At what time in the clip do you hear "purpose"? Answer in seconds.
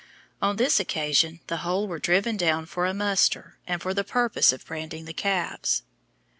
4.03-4.51